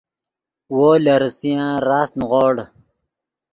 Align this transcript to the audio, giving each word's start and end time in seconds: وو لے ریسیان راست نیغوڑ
وو 0.75 0.89
لے 1.03 1.15
ریسیان 1.21 1.71
راست 1.89 2.13
نیغوڑ 2.19 2.55